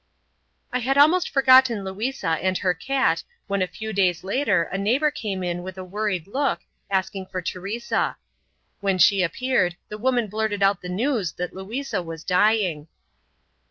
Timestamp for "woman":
9.99-10.25